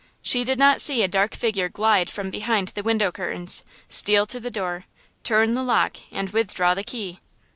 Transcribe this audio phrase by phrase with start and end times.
[0.23, 4.39] She did not see a dark figure glide from behind the window curtains, steal to
[4.39, 4.85] the door,
[5.23, 7.19] turn the lock and withdraw the key!